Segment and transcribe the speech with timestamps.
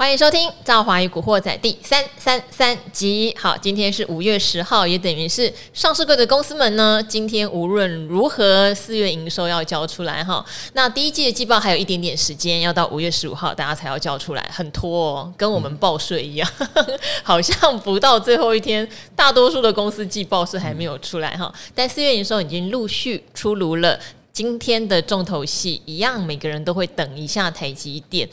[0.00, 3.34] 欢迎收听《赵华与古惑仔》第三三三集。
[3.36, 10.46] 好，今天是五月十号，也等于是上市柜的公司们呢，今天无论如何，四月营收要交出来哈。
[10.74, 16.86] 那第一季的季报还有一点点时间，要到五月十五号大家才要交出来，很拖哦，跟我们报税一样，嗯、
[17.24, 21.52] 好像不到最后一天，大多数的公司季报是还没有出来哈。
[21.74, 23.98] 但四月营收已经陆续出炉了。
[24.38, 28.24] 今天的重头戏一样，每个人都会等一下台积电。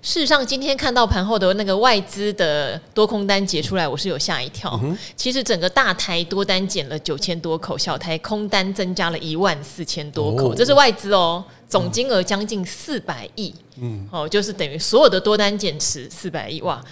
[0.00, 4.80] 事实上，今天看到盘后的那个外资的多空单结出来，我是有吓一跳。
[5.14, 13.54] 其实整个大台多单减了九千多口，小台空单增加了一万四千多口，这是外资哦，总金额将近四百亿。
[13.82, 16.82] 嗯，哦，就是等于所有的多单减持四百亿，哇，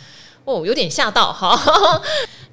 [0.49, 2.01] 哦，有点吓到哈。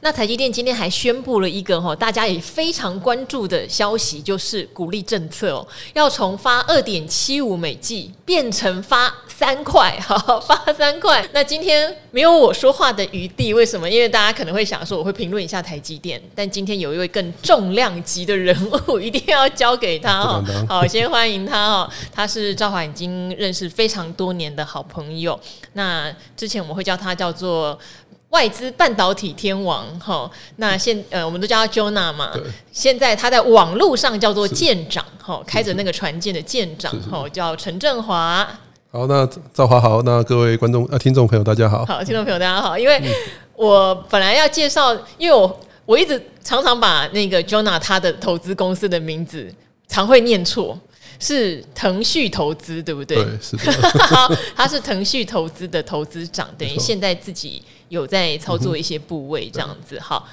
[0.01, 10.15] 那台积电今天还宣布了一个哈，大家也非常关注的消息，就是鼓励政策哦，要从发二点七五美季变成发三块，哈，
[10.45, 11.27] 发三块。
[11.31, 13.89] 那今天没有我说话的余地，为什么？
[13.89, 18.55] 因为大家可能会想说，我会评论一下台积电，但今天有一位更重量级的人
[18.89, 20.43] 物， 一定要交给他哈。
[20.67, 25.39] 好，先欢迎他哦，他是赵华已经认识非常多年的好朋友。
[25.73, 27.79] 那之前我们会叫他叫做。
[28.29, 32.31] 外资半导体天王，哈，那现呃，我们都叫他 Jonah 嘛。
[32.33, 38.45] 对现在他在网络上叫做舰长，哈，开着那个船舰的舰长，哈，叫陈振华。
[38.91, 41.85] 好，那赵华好，那各位观众呃听众朋友大家好。
[41.85, 43.01] 好，听众朋友大家好，因为
[43.55, 49.53] 我本来要介绍，因为我我一直常常把那个 Jonah 他的投资公司的名字
[49.87, 50.77] 常会念错。
[51.17, 53.15] 是腾讯投资，对不对？
[53.15, 53.71] 对，是的。
[54.53, 59.99] 他是腾讯投资的投资长，等于现在自己有在操作一些部位，这样子。
[59.99, 60.27] 好，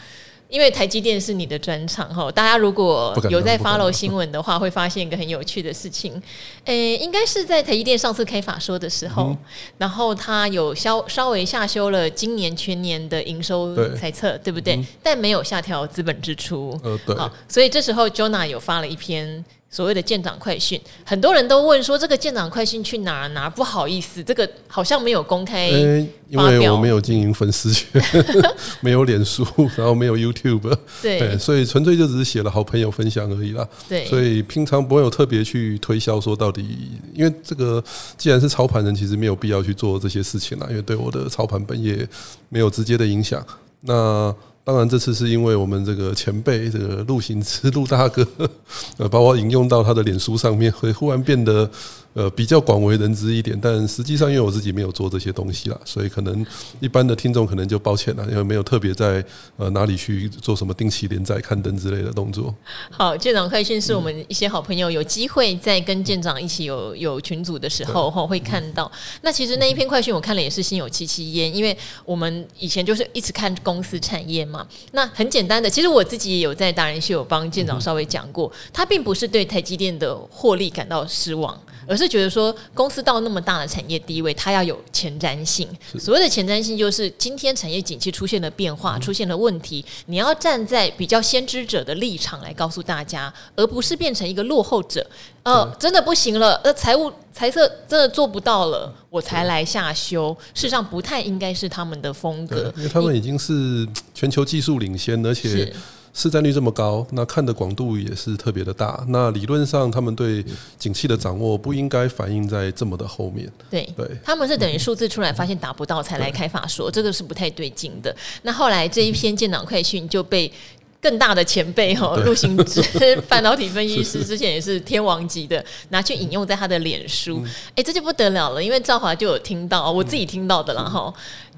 [0.49, 2.31] 因为台积电是你的专场哈。
[2.31, 6.23] 大家如果有在 follow 新闻的话，会发现一个很有趣的事情。
[6.65, 9.37] 诶，应该是在台积电上次开法说的时候，
[9.79, 14.79] 然后他有稍稍微下修了今年全年的营收猜测，对不对？
[15.03, 16.79] 但没有下调资本支出。
[16.83, 17.17] 呃，对。
[17.17, 19.45] 好，所以这时候 Jonah 有发了一篇。
[19.73, 23.49] 所谓的舰长快讯，很多人都问说这个舰长快讯去哪儿拿？
[23.49, 26.07] 不好意思，这个好像没有公开、欸。
[26.29, 28.03] 因为我没有经营粉丝圈，
[28.81, 29.47] 没有脸书，
[29.77, 33.67] 然后没有 YouTube，对，所以纯粹就只是写了好朋友分享而已啦。
[33.89, 36.67] 对，所以平常不会有特别去推销说到底，
[37.15, 37.83] 因为这个
[38.19, 42.07] 既然是操盘人，其实没有必要去做这些事情啦，因为对我的操盘本业
[42.51, 43.43] 没有直接的影响。
[43.81, 44.35] 那。
[44.65, 48.27] 当然，这次是因为我们这个前辈，这个陆行之陆大哥，
[48.99, 51.71] 呃，把我引用到他的脸书上面，会忽然变得。
[52.15, 56.45] 呃，比较广为人知一点，但实际上因为我自己没有做这些东西啦，所以可能
[56.79, 59.25] 一般的听众可能就抱歉了，因为没有特别在
[59.57, 62.55] 呃哪里去做什么定期连载、刊登之类的动作。
[62.91, 68.91] 好，舰长快讯是我们一些好朋友有机会在跟舰长一起有有群组的时候哈会看到。
[69.23, 71.75] 那其实那一篇快讯我看了也是心有戚戚焉，因为
[72.05, 74.67] 我们以前就是一直看公司产业嘛。
[74.93, 81.59] 那很简单的，其实我自己也有在达人秀有帮舰长稍微讲过，他并不是对台积电的获利感到失望。
[81.87, 85.69] 而是觉得说，公司到那么大的产业地位，它要有前瞻性。
[85.99, 95.07] 所谓的前瞻性，就是今天产业景气出现了变化，出现了问题，你要站在比较先知者的立场来告诉大家，而不是变成一个落后者。
[95.43, 100.37] 呃，真的不行了，呃，财务财测真的做不到了，我才来下修。
[100.55, 105.73] 事实上，不太应该是他们的风格，因为他们已经是全球技术领先，而且。
[106.15, 109.03] 市占率这么高，那看的广度也是特别的大。
[109.09, 110.45] 那理论上，他们对
[110.79, 113.51] 景气的掌握不应该反映在这么的后面。
[113.71, 118.15] 对，对，他们是等于数字出来发现达不到才来开法说，这个是不太对劲的。
[118.43, 120.53] 那后来这一篇建党快讯就被
[121.01, 122.83] 更大的前辈哈陆行之
[123.27, 127.43] 半导体分析师，之前也是天王级的，拿去引用在他的脸书。
[127.75, 131.13] 哎，这就不得了了，因为赵华就有听到，我自己听到的，然后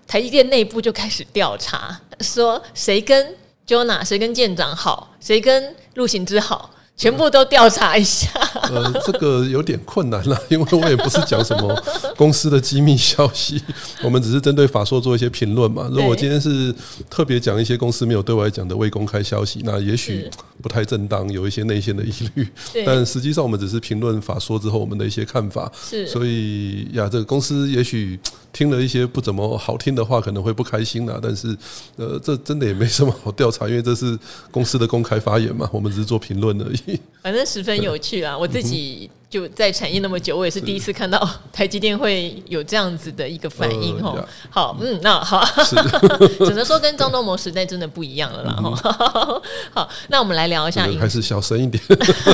[0.06, 3.34] 台积电内部就开始调查，说谁跟。
[3.66, 5.14] Jona 谁跟舰长好？
[5.20, 6.70] 谁跟陆行之好？
[6.96, 8.28] 全部都调查一下。
[8.70, 11.82] 呃，这个有点困难了， 因为我也不是讲什么
[12.16, 13.60] 公司的机密消息，
[14.02, 15.88] 我们只是针对法硕做一些评论嘛。
[15.90, 16.74] 如果我今天是
[17.10, 20.30] 特别讲一些公司没有对外讲的未公开消息，那也许
[20.62, 22.48] 不太正当，有一些内线的疑虑。
[22.86, 25.70] 但实际上，我们只是评论法说之后我们的一些看法。
[25.82, 28.18] 是，所以呀，这个公司也许
[28.52, 31.18] 听了一些不怎么好听的话，可能会不开心啦。
[31.20, 31.54] 但是，
[31.96, 34.16] 呃，这真的也没什么好调查，因为这是
[34.52, 36.83] 公司的公开发言嘛，我们只是做评论而已。
[37.22, 44.14] 反正十分有趣啊，我自己就在产业那么久，我也是第一次看到台积电会有这样子的一个反应哦。
[44.16, 45.44] 呃、好，嗯，那好，
[46.38, 48.54] 只能说跟张忠谋时代真的不一样了啦
[49.74, 51.82] 好，那我们来聊一下，还是小声一点，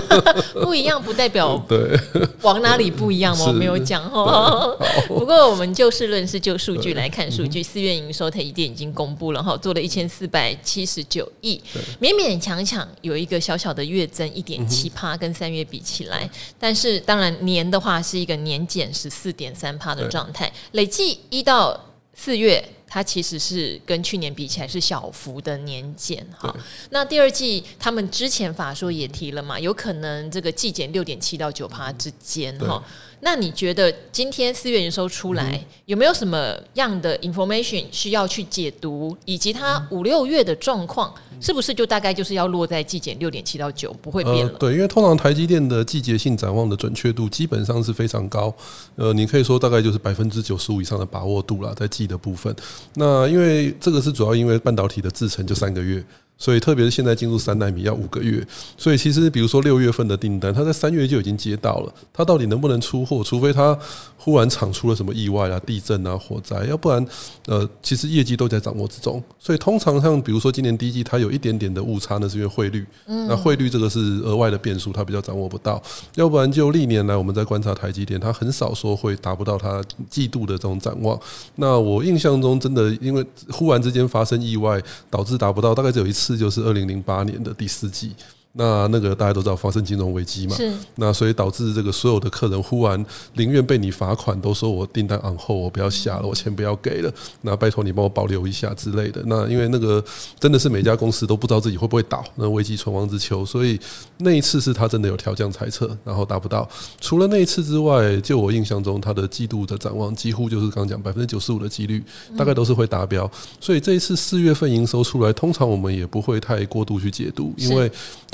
[0.63, 1.99] 不一样不代表对。
[2.43, 3.47] 往哪里不一样吗？
[3.47, 4.77] 我没有讲哦。
[5.09, 11.59] 不过我们就事论事，就数据来看数据，四月营收台积电已经公布了哈，做了一千四百七十九亿，
[11.99, 16.90] 勉勉强强有一个小小的月增一点七趴，跟三月比起来，但是。
[16.91, 21.79] 是，当然年的话是一个年减十四点三帕的状态，累计一到
[22.15, 26.55] 四月，它其实是跟去年比起来是小幅的年减哈。
[26.91, 32.83] 那第二季他们之前法说也提了嘛，有可能这个季减六点七到九趴之间哈。
[33.23, 44.53] 那你觉得今天四月营收出来，嗯、有没有什么样的 information 需要去解读，以及它五六月的状况，是不是就大概就是要落在季减六点七到九，不会变了？
[44.53, 48.55] 呃，对，因为通常台积电的季节性展望的准确度基本上是非常高，
[48.97, 52.55] 呃，你可以说大概就是百分之九十五以上的把握度啦，在季的部分。
[52.95, 56.05] 那因为这个是主要因为半导体的制程就三个月。
[56.41, 58.43] 所以，特别是现在进入三奈米要五个月，
[58.79, 63.23] 所以其实比如说六月份的订单，他在三月就已经接到了，他到底能不能出货？
[63.23, 63.79] 除非他
[64.17, 67.07] 忽然厂出了什么意外啊、地震啊、火灾，要不然，
[67.47, 69.23] 呃，其实业绩都在掌握之中。
[69.39, 75.83] 所以通常像比如说今年第一季，它有一点点的误差，那是因为汇率，那汇率这个是额外的变数，它比较掌握不到。
[76.15, 81.21] 要不然就历年来我们在观察台积电，它很少说会达不到它季度的这种展望。
[81.57, 86.30] 那我印象中真的因为忽然之间发生意外，导致达不到，大概只有一次。
[86.31, 88.15] 这就是二零零八年的第四季。
[88.53, 90.57] 那那个大家都知道发生金融危机嘛？
[90.57, 90.73] 是。
[90.97, 93.05] 那所以导致这个所有的客人忽然
[93.35, 97.13] 宁愿被你罚款，都说我订单 on hold，我不要下了，我钱不要给了。
[97.43, 99.23] 那拜托你帮我保留一下之类的。
[99.27, 100.05] 那因为那个
[100.41, 103.47] 真的是每家公司都不知道自己会不会倒，那危机存亡之秋。
[103.47, 103.79] 所以
[104.19, 106.69] 那一次是他真的有调降猜测，然后达不到。
[107.01, 112.03] 除了那一次之外，就我印象中，他的季度的展望几乎就是刚刚讲百分之九十五的几率，
[112.37, 113.31] 大概都是会达标。
[113.61, 117.91] 所以这一次四月份营收出来，通常我们也不会太过度去解读，因为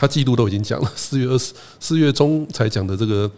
[0.08, 0.16] 他。
[0.16, 3.30] 季度都已经讲了，四月二十四月中才讲的这个。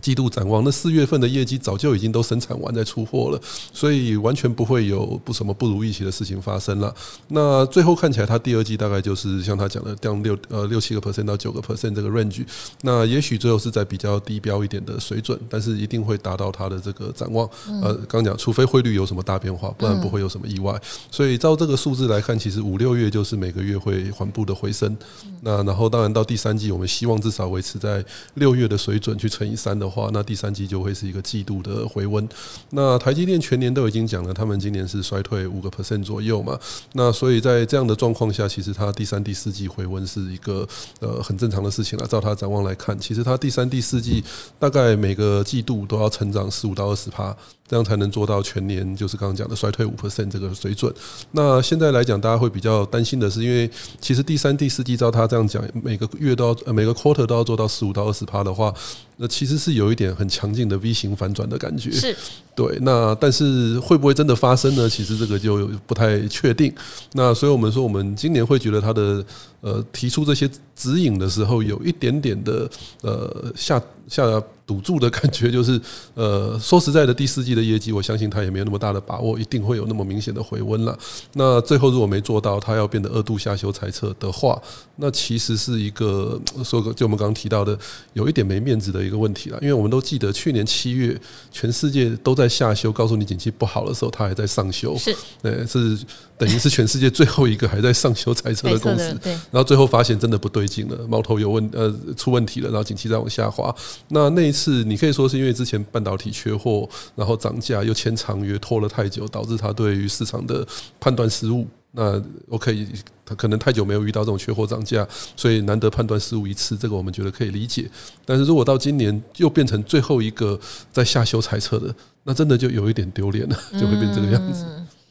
[0.00, 3.40] 季度展望，那四月份的业绩早就已经都生产完再出货了，
[3.72, 6.94] 所以完全不会有不什么不如预期的事情发生了。
[7.28, 12.44] 那最后看起来，它第二季大概就是像他讲的降六呃六七个 percent 到九个 percent 这个 range。
[12.82, 17.48] 那也许最后是在比较低标一点的水准，但是一定会达到它的这个展望。
[17.82, 20.78] 呃，刚讲，除非汇率有什么大变化，不然不会有什么意外。
[21.10, 24.96] 所以照这个数字来看，其实五六月就是每个月会缓步的回升。
[25.40, 28.04] 那然后当然到第三季，我们希望至少维持在
[28.34, 29.94] 六月的水准去乘以三的的。
[29.94, 32.28] 话那第三季就会是一个季度的回温。
[32.70, 36.58] 那台积电全年都已经讲了，他们今年是衰退五个 percent 左右嘛。
[36.94, 40.66] 那所以在这样的状况下，其实它第三、第四季回温是一个
[40.98, 42.06] 呃很正常的事情了。
[42.08, 44.24] 照它展望来看，其实它第三、第四季
[44.58, 47.36] 大概每个季度都要成长十五到二十趴。
[47.66, 50.92] 这样才能做到全年，就是刚刚讲的衰退五 percent 这个水准。
[51.32, 53.68] 那现在来讲，大家会比较担心的是，因为
[54.00, 58.72] 其实第三、第四季照他这样讲，每个月都要每个 quarter 都要做到十五到二十趴的话，
[59.16, 61.90] 那其实是有一点很强劲的 V 型反转的感觉。
[61.90, 62.14] 是，
[62.54, 62.78] 对。
[62.82, 64.86] 那但是会不会真的发生呢？
[64.86, 66.70] 其实这个就不太确定。
[67.14, 69.24] 那所以我们说，我们今年会觉得他的
[69.62, 70.46] 呃提出这些
[70.76, 72.68] 指引的时候，有一点点的
[73.00, 74.42] 呃下下。
[74.66, 75.78] 赌注的感觉就是，
[76.14, 80.98] 呃，说实在的，第四季的业绩，我相信他也没有那么大的把握，一定会有那么明显的回温了。
[81.34, 84.58] 那最后如果没做到，他要变得二度下修猜测的话，
[84.96, 87.78] 那其实是一个说个就我们刚刚提到的，
[88.14, 89.58] 有一点没面子的一个问题了。
[89.60, 91.20] 因为我们都记得去年七月，
[91.52, 95.98] 全世界都在下修，告诉你景气不好的时候，他还在上修，是，对，是
[96.38, 99.14] 等于是全世界最后一个还在上修猜测的公司。
[99.22, 103.70] 对，然后最后发现真的不对劲了，矛头有问呃出问题了，然后景气在往下滑，
[104.08, 104.53] 那那。
[104.54, 110.64] 是你可以说是因为之前半导体缺货，然后涨价又签长约拖了太久，导致他对于市场的
[111.00, 111.66] 判断失误。
[111.90, 112.86] 那 OK，
[113.24, 115.06] 他可能太久没有遇到这种缺货涨价，
[115.36, 117.90] 所以难得判断失误一次，这个我们觉得可以理解。
[118.24, 120.58] 但是如果到今年又变成最后一个
[120.92, 124.64] 在下修猜测的，那真的就有一点丢脸了，就会变这个样子。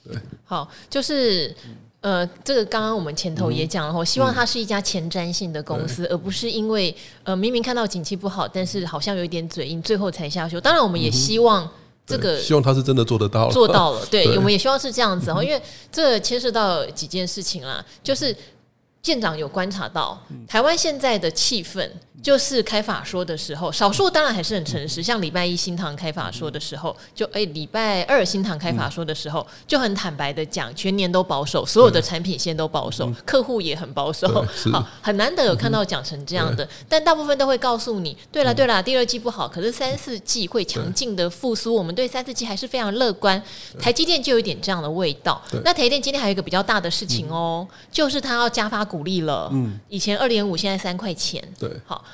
[0.03, 1.55] 对，好，就是。
[2.03, 6.93] 呃，这个刚刚我们前头也讲了，我希望它是一家前瞻性的公司，而不是因为
[7.23, 10.59] 呃明明看到景气不好，但是好像有一点嘴硬，最后才下修。
[10.59, 11.65] 当然，我们也希望
[12.05, 14.05] 这个希望它是真的做得到，做到了。
[14.11, 15.61] 对，我们也希望是这样子哦，因为
[15.93, 18.35] 这牵涉到几件事情啦，就是
[19.03, 20.17] 舰长有观察到，
[20.47, 21.89] 台湾现在的气氛，
[22.23, 34.25] 就是开法说的时候，少数当然还是很诚实，像礼拜一新堂开法说的时候，就哎礼拜二新堂开法说的时候，就很坦白的讲，全年都保守，所有的产品线都保守，客户也很保守，
[34.71, 43.43] 好，很难得有看到讲成这样的，但大部分都会告诉你，对了对了，第二季不好，可是三四季会强劲的复苏，我们对三四季还是非常乐观。
[43.81, 45.41] 台积电就有一点这样的味道。
[45.65, 48.87] 那台积电今天还有一个比较大的事情哦，就是它要加发。
[48.93, 52.05] 鼓励了，嗯，以前二点五，现在三块钱，对，好，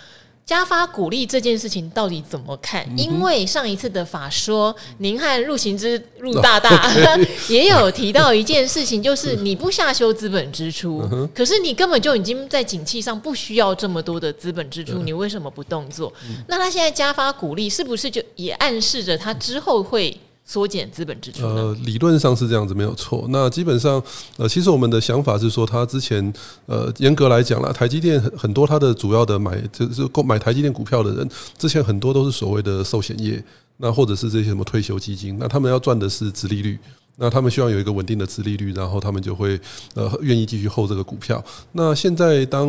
[0.45, 2.85] 加发鼓励这件事情到底怎么看？
[2.91, 6.89] 嗯、因为上一次的法说，您和陆行之陆大大
[7.49, 16.13] 也有提到一件事情，就是 你不下修资本支出，嗯、可是你根本就已经在景气上不需要这么多的资本支出，你为什么不动作？
[16.29, 20.17] 嗯、那他现在加发鼓励，是不是就也暗示着他之后会？
[20.49, 21.45] 缩减资本支出。
[21.45, 23.27] 呃，理论上是这样子，没有错。
[23.29, 24.01] 那基本上，
[24.37, 26.33] 呃，其实我们的想法是说，它之前，
[26.65, 31.29] 呃，严格来讲啦，台积电很很多，它的主要的买就是购买台积电股票的人，
[31.59, 33.43] 之前很多都是所谓的寿险业，
[33.77, 36.79] 那或者是这些什么退休基金，那他们要赚的是殖利率。
[37.19, 39.59] 那他们希望有一个稳定的资利率，然后他们就会
[39.93, 41.43] 呃愿意继续 hold 这个股票。
[41.73, 42.67] 那现在当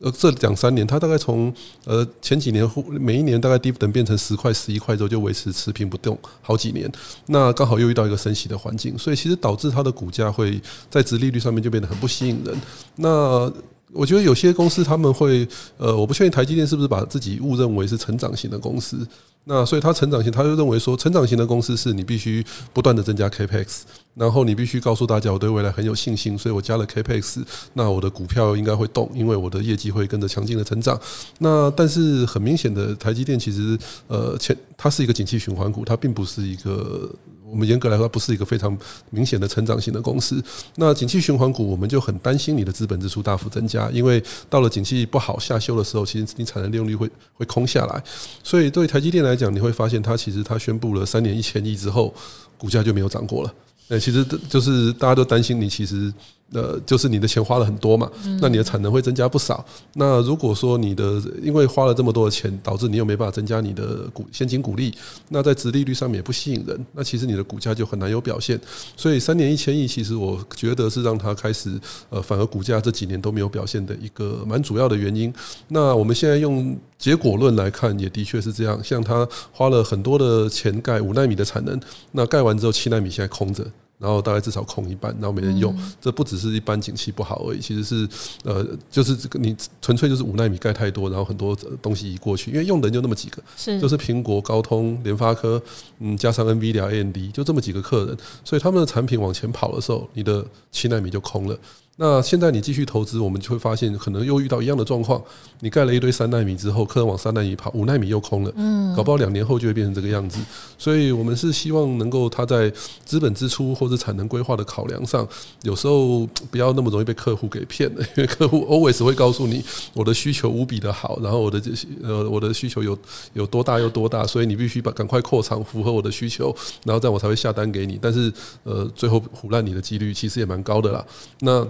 [0.00, 2.68] 呃这两三年，它大概从呃前几年
[3.00, 6.90] 每一年大概低等变成十块十一块之后就维持持平不动好几年。
[7.26, 10.60] 那刚好又遇到一个升息的环境，所以其实导致它的股价会
[10.90, 12.54] 在殖利率上面就变得很不吸引人。
[12.96, 13.52] 那
[13.94, 15.46] 我觉得有些公司他们会
[15.78, 19.06] 呃，我不确定台积电是不是把自己误认为是成长型的公司。
[19.46, 23.82] 那所以它成长型，他就认为说，成长型的公司是你必须不断的增加 capex，
[24.14, 30.98] 然后你必须告诉大家我对未来很有信心，所以我加了 capex，那我的股票应该会动，因为我的业绩会跟着强劲的成长。
[31.40, 37.10] 那但是很明显的，台积电其实呃前它是一个景气循环股，它并不是一个。
[37.54, 38.76] 我们严格来说，不是一个非常
[39.10, 40.42] 明显的成长型的公司。
[40.74, 44.20] 那景气循环股，我们就很担心你的资本支出大幅增加，因为
[44.50, 48.02] 到了景气不好下修的时候，其实你产能利用率会会空下来。
[48.42, 52.12] 所以对台积电来讲，你会发现它其实它宣布了三年一千亿之后，
[52.58, 53.54] 股价就没有涨过了。
[53.86, 56.12] 那，其实就是大家都担心你其实。
[56.52, 58.08] 呃，就是你的钱花了很多嘛，
[58.40, 59.64] 那你的产能会增加不少。
[59.94, 64.94] 那如果说你的因为花了这么多的钱，导致你又没办法增加你的股现金股利，
[65.30, 68.60] 那在值利率上面也不吸引人，那其实你的股价就很难有表现。
[68.96, 71.70] 所以三年一千亿，其实我觉得是让它开始
[72.10, 75.32] 呃，反而股价这几年都没有表现的一个蛮主要的原因。
[75.68, 78.78] 那我们现在用结果论来看，也的确是这样。
[78.84, 81.80] 像它花了很多的钱盖五纳米的产能，
[82.12, 83.66] 那盖完之后七纳米现在空着。
[84.04, 85.74] 然后大概至少空一半，然后没人用。
[85.98, 88.06] 这不只是一般景气不好而已，其实是
[88.44, 95.60] 呃，就是这个你纯粹就是五纳米盖太多，然后很多东西移过去，因为用的人就那么几个，是就是苹果、高通、联发科，
[96.00, 101.58] 嗯，加上 NVIDIA、AMD，就这么几个客人，所以他们的产品往前跑的时候，你的七纳米就空了。
[101.96, 105.22] 那现在你继续投资，我们就会发现可能又遇到一样的状况。
[105.60, 110.40] 你盖了一堆三纳米之后，客人往三纳米跑，五纳米又空了，嗯，搞不好两年后就会变成这个样子。
[110.76, 112.68] 所以我们是希望能够他在
[113.04, 115.26] 资本支出或者产能规划的考量上，
[115.62, 122.98] 有时候不要那么容易被客户给骗了，因为客户 always 会告诉你我的需求无比的好，然后我的这些呃我的需求有
[123.34, 127.96] 有多大有多大，所以你必须把赶快扩厂符合我的需求，然后这样我才会下单给你。
[128.02, 128.32] 但是
[128.64, 131.06] 呃最后唬烂你的几率其实也蛮高的啦。
[131.38, 131.66] 那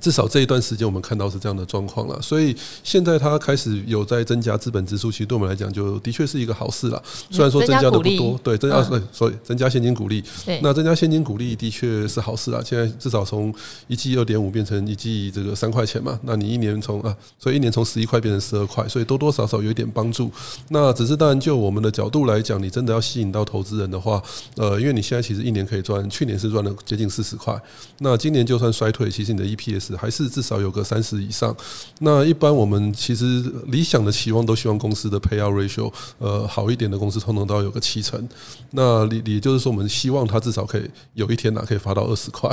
[0.00, 2.20] 至少这一段时间，我们看到是这样的状况了。
[2.20, 7.00] 所以现在它开始有在增加资本支出，其实对我们来讲，就的确是一个好事了。
[7.30, 10.24] 虽然说增加的不多，对增加对，所以增加现金股利。
[10.62, 12.62] 那增加现金股利的确是好事啊。
[12.64, 13.54] 现在至少从
[13.86, 16.18] 一季二点五变成一季这个三块钱嘛。
[16.22, 20.30] 那你一年从啊，所以一年从十一块变成十二块，所以多多少少有一点帮助。
[20.70, 24.22] 那只是当然，就我们的角度来讲，你真的要吸引到投资人的话，
[24.56, 27.60] 呃，因为你现在其实一年可以赚，去年是赚了接近四十块。
[27.98, 31.54] 那今年就算衰退，其实你的 EPS 还是至少有个三十以上。
[32.00, 38.28] 那一般我们其实理想的期望都希望公司的 payout ratio，呃，好一点的公司通常都要有个七成。
[38.70, 42.50] 那也也就是说，我们希望它至少可以有一天呐，可以发到二十块。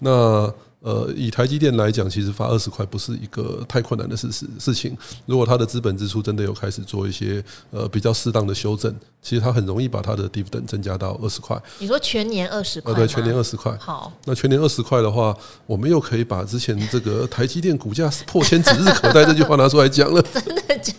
[0.00, 4.96] 那呃，以台积电来讲，其实发二十块不是一个太困难的事实事情。
[5.26, 11.56] 如果它的资本支出真的有开始做一些呃比较适当的修正，其实它很容易把它的 dividend 增加到二十块。
[11.78, 12.92] 你说全年二十块？
[12.92, 13.72] 呃，对，全年二十块。
[13.78, 20.20] 好，那全年二十块的话，我们又可以把之前这个台积电股价破千指日可待这句话拿出来讲了。
[20.34, 20.92] 真的假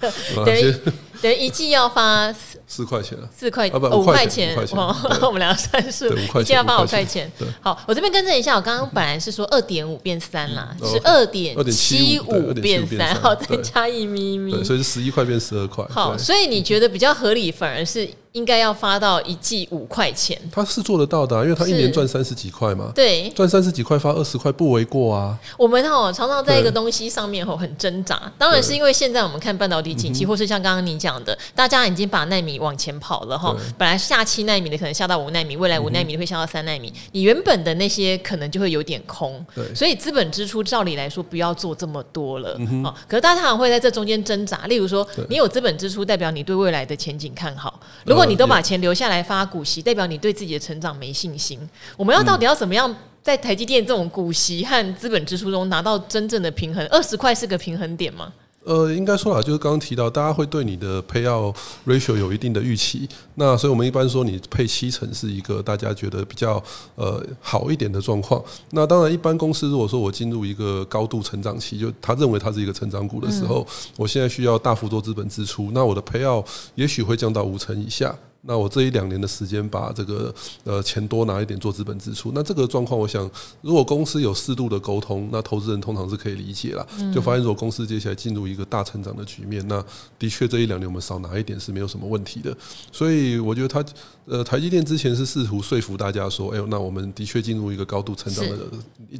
[0.00, 0.12] 的？
[0.44, 0.74] 等于
[1.20, 2.34] 等于一季要发。
[2.68, 4.52] 四块钱了，四块五块钱，
[5.22, 7.30] 我们两个算数，一季要发五块钱。
[7.60, 15.86] 好，我这边更正一下，我刚刚本来是说二点五变三啦，是二点七五变三，好，再加一咪咪，所以是十一块变十二块。
[15.88, 18.08] 好，所以你觉得比较合理，反而是。
[18.36, 22.92] 应该要发到一季五块钱，他是做得到的，啊，因为他一年赚三十几块嘛。
[22.94, 25.38] 对，赚三十几块发二十块不为过啊。
[25.56, 33.56] 我们哈常常在一个东西上面吼很挣扎，当然是因为现在我们看半导体景气，或是像刚刚你讲的，大家已经把奈米往前跑了哈。
[33.78, 39.42] 本来下七奈米的可能下到五奈米，未来五奈米的会下到三奈米，你原本的那些可能就会有点空。
[39.54, 42.50] 对，所以资本支出照理来说不要做这么多了。
[42.84, 44.66] 啊，可是大家常常会在这中间挣扎。
[44.66, 47.80] 例如说，你有资本支出，代表你对未来的前景看好。
[48.04, 51.58] 如果你都把钱留下来发股息，代表你对自己的成长没信心。
[51.96, 56.86] 我们要到底要怎么样在台积电这种股息和资本支出中拿到真正的平衡？
[56.88, 58.32] 二十块是个平衡点吗？
[58.66, 61.54] 呃，应该说啊，就是刚刚提到，大家会对你的 payout
[61.86, 63.08] ratio 有一定的预期。
[63.36, 66.60] 那所以我们一般说，你配七成是一个大家觉得比较
[66.96, 68.42] 呃好一点的状况。
[68.72, 73.64] 那当然，一般公司如果说我进入一个高度成长期，就他认为它是一个成长股的时候，
[73.96, 76.44] 我现在需要大幅做资本支出，那我的 payout
[76.74, 78.12] 也许会降到五成以下。
[78.46, 80.34] 那我这一两年的时间，把这个
[80.64, 83.28] 呃钱多拿一点做资本支出，那这个状况，我想
[83.60, 86.86] 如果公司有适度的沟通，那投资人通常是可以理解了。
[87.12, 89.84] 就发现如果公司接下来进入一个大成长的局面，那
[90.18, 92.56] 的确这一两年我们少拿一点是没有什么问题的。
[92.92, 93.84] 所以我觉得他
[94.26, 98.58] 呃台积电之前是试图说服大家说，哎呦，那我们的确进入一个高度成长的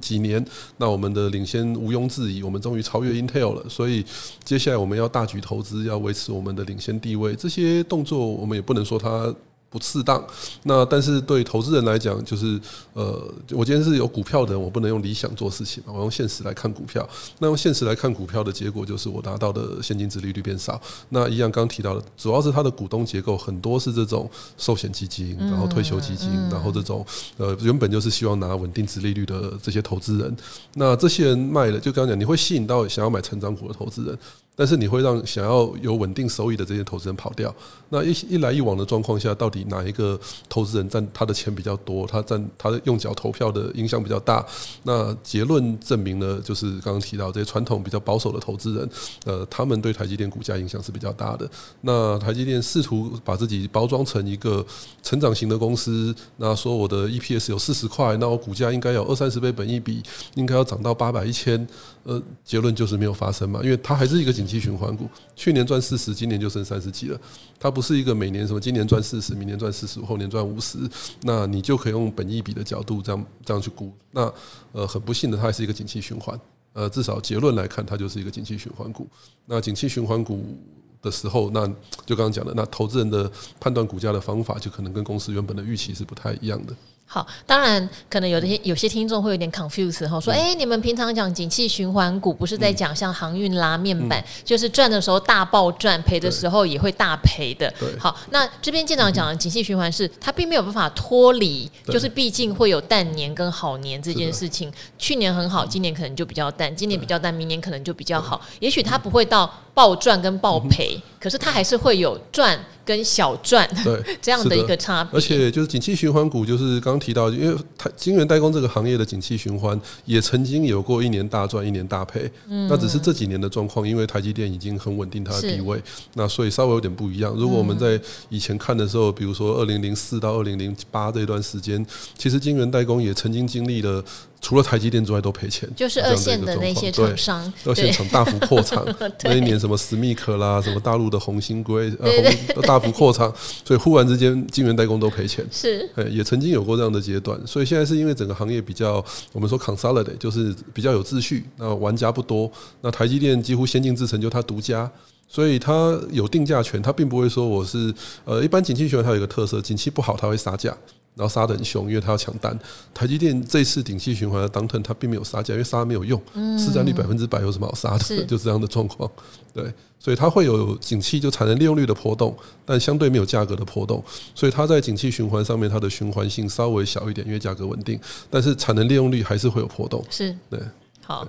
[0.01, 0.45] 几年，
[0.77, 3.69] 那我们的领先毋庸置疑，我们终于超越 Intel 了。
[3.69, 4.05] 所以
[4.45, 9.35] 接下来我们要大举投资，要维持我们的领先地位，这些动作我们也不能说它。
[9.77, 10.25] 不适当，
[10.63, 12.59] 那但是对投资人来讲，就是
[12.95, 17.07] 呃，我今天是有股票的人，我不能用理想做事情嘛，我用现实来看股票。
[17.41, 20.81] 那用现实来看股票的结果，就是我拿到的现金值利率变少。
[21.11, 27.05] 那一样刚提到的，主要是它的股东结构很多是这种寿险基金，然后退休基金，然后这种
[27.37, 30.35] 呃原本就是希望拿稳定值利率的这些投资人。
[30.73, 34.19] 那这些人卖了，就刚刚讲，你会吸引到想要买成长股的投资人。
[34.57, 37.55] 但是你会让想要有稳定收益的这些投资人跑掉。
[37.91, 42.07] 那一一来一往的状况下，到底哪一个投资人占他的钱比较多？
[42.07, 44.45] 他占他的用脚投票的影响比较大？
[44.85, 48.91] 那结论证明了，就是刚刚提到这些传统比较保守的投资人，
[49.27, 51.49] 呃，他们对台积电股价影响是比较大的。
[51.83, 54.65] 那台积电试图把自己包装成一个
[55.03, 60.03] 成长型的公司，那说我的 EPS 有四十块，那我股价应该有二三十倍本益比，
[60.35, 61.69] 应该要涨到八百一千。
[62.07, 65.11] 呃，结论就是没有发生嘛，因为它还是一个景气循环股。
[65.35, 67.21] 去年赚四十，今年就剩三十几了。
[67.59, 70.79] 它不是一个每年什么今年赚四十，明年赚四十，后年赚五十，
[71.23, 73.93] 那你就可以用本益比的角度这样这样去估。
[74.13, 74.33] 那
[74.71, 76.39] 呃，很不幸的，它还是一个景气循环。
[76.75, 79.09] 呃，至少结论来看，它就是一个景气循环股。
[79.47, 80.57] 那景气循环股
[81.03, 81.67] 的时候，那
[82.05, 86.77] 就刚刚讲的，那投资人的判断股价的方法，就可能跟公司原本的预期是不太一样的。
[87.09, 97.73] 好，当然可能有的些有些听众会有点 confuse 哈，说哎、欸，你们平常讲景气循环股，不是在讲像航运啦、面板，就是赚的时候大爆赚，赔的时候也会大赔的。
[97.99, 104.71] 好，那这边舰长讲的景气循环是，它并没有办法脱离，就是毕竟会有淡年跟好年这件事情。
[104.99, 108.41] 去年很好，今年可能就比较淡；今年比较淡，明年可能就比较好。
[108.59, 112.59] 也许它不会到爆赚跟暴赔，可是它还是会有赚。
[112.87, 125.83] 跟小赚对 这样的一个差别，而且就是景气循环股，就是刚刚提到，因为台晶圆代工这个行业的景气循环也曾经有过一年大赚一年大赔，嗯，那只是这几年的状况，因为台积电已经很稳定它的地位，
[126.15, 127.35] 那所以稍微有点不一样。
[127.35, 131.85] 如果我们在以前看的时候，比如说二零零四到二零零八这段时间，
[132.17, 134.01] 其实晶圆代工也曾经经历了。
[134.47, 138.81] 除了台积电之外都赔钱，就是二线的那些厂商，二线厂大幅扩产，
[139.25, 143.29] 那一年什么史密克啦，什么大陆的红星硅，呃，红都大幅扩产，
[143.65, 152.49] 所以忽然之间晶圆代工都赔钱，是，也曾经有过这样的阶段，所以现在是因为整个行业比较，我们说 consolidate，就是比较有秩序，那玩家不多，
[152.83, 154.89] 那台积电几乎先进制程就它独家，
[155.29, 157.93] 所以它有定价权，它并不会说我是，
[158.25, 160.73] 呃，一般景气循环它有一个特色，景气不好它会杀价。
[161.17, 162.57] 然后杀的很凶，因为他要抢单。
[162.93, 166.21] 台积电这次景气循环的当腾，它并没有杀价，因为杀没有用，
[166.59, 168.25] 市占率百分之百有什么好杀的？
[168.29, 169.11] 就是这样的状况。
[169.55, 174.05] 对，所以它会有景气就产能利用率的波动，但相对没有价格的波动。
[174.35, 177.99] 所以它在景气循环上面，它的循环性稍微小一点，因为价格稳定，
[178.29, 180.05] 但是产能利用率还是会有波动。
[180.11, 180.61] 是对，
[181.03, 181.27] 好。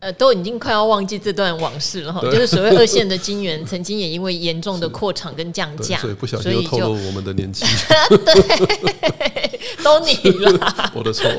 [0.00, 7.66] 呃，都已经快要忘记这段往事了哈，就是所谓二线的金圆，曾经也因为严重的扩厂跟降价，所以不小心又透露我们的年纪，
[8.08, 10.14] 对， 都你
[10.56, 11.30] 啦， 我的错。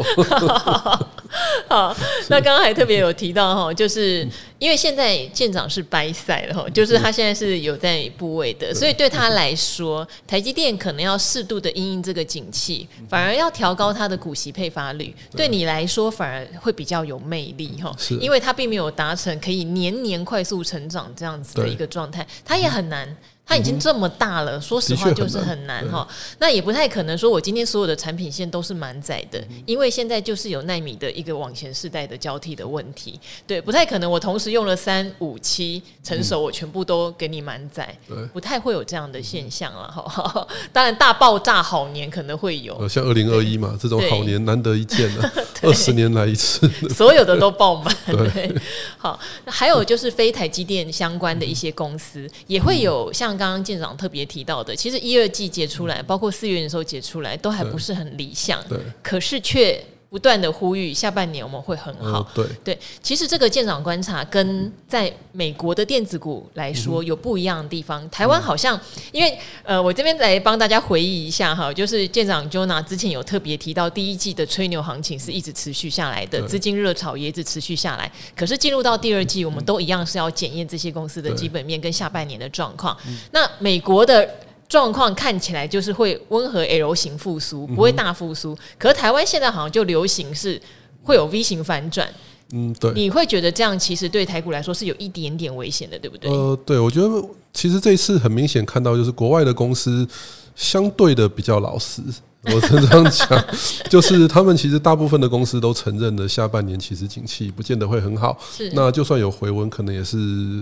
[1.68, 1.96] 好，
[2.28, 4.28] 那刚刚还特别有提到哈，就是
[4.60, 23.18] 因为现在舰长是掰赛了哈，就是他现在是有在部位的，所以对他来说，台积电可能要适度的因应这个景气，反而要调高它的股息配发率，对你来说反而会比较有魅力哈，因为它并没有达成可以年年快速成长这样子的一个状态，它也很难。
[23.52, 26.08] 它已经这么大了，说实话就是很难哈。
[26.40, 33.20] 那也不太可能说我今天所有的产品线都是满载的，因为现在就是有奈米的一个往前世代的交替的问题。
[33.46, 37.94] 对，不太可能我同时用了三五七成熟，我全部都给你满载，
[38.32, 40.48] 不太会有这样的现象了哈。
[40.72, 45.30] 当然大爆炸好年可能会有，像二零二一嘛，这种好年难得一见啊，
[45.62, 47.94] 二十年来一次， 所有的都爆满。
[48.06, 48.56] 对，
[48.98, 53.41] 好，那还有就是非台积电相关的一些公司也会有像。
[53.42, 58.64] 刚刚舰长特别提到的，其实一二季结出来，包括四月的时候结出来，都还不是很理想。
[58.70, 59.84] 对，可是却。
[60.12, 62.20] 不断的呼吁，下半年我们会很好。
[62.20, 68.04] 哦、对对，其实这个舰长观察跟在美国的电子股来说有不一样的地方。
[68.04, 68.78] 嗯、台湾好像，
[69.14, 78.12] 因为呃，我这边来帮大家回忆一下哈，就是舰长 Jonah 之前有特别提到，第一季的吹牛行情是一直持续下来的，资金热潮也一直持续下来。
[78.36, 82.98] 可是进入到第二季，我们都一样是要检验这些公司的基本面跟下半年的状况。
[83.32, 84.30] 那美国的。
[84.72, 88.54] 状况看起来就是会温和 L 型复苏，不会大复苏。
[88.54, 90.60] 嗯、可是台湾现在好像就流行是
[91.04, 92.10] 会有 V 型反转。
[92.54, 92.94] 嗯，对。
[92.94, 96.32] 你会觉得这样其实对台股来说是有一点点危险的，对不对？
[96.32, 97.22] 呃，对，我觉得
[97.54, 100.08] 其实这一次很明显看到，就是国外的公司
[100.56, 102.02] 相对的比较老实。
[102.44, 103.46] 我是这样讲，
[103.90, 108.36] 就是他们其实大部分的公司都承认了，下半年其实景气不见得会很好。
[108.52, 110.18] 是，那就算有回温，可能也是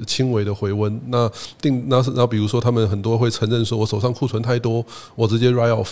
[0.06, 1.00] 轻微的回温。
[1.08, 5.88] 那定那是，那比如说他们很多会承认说，我手上库存太多，我直接 write off。